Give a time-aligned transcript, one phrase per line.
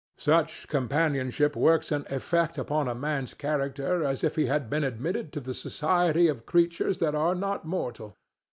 [0.17, 5.31] Such companionship works an effect upon a man's character as if he had been admitted
[5.33, 8.17] to the society of creatures that are not mortal.